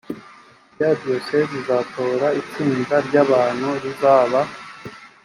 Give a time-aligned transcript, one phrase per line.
[0.79, 4.41] ya diyoseze izatora itsinda ry abantu rizaba